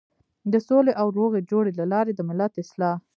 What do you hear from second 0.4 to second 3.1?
د سولې او روغې جوړې له لارې د ملت اصلاح.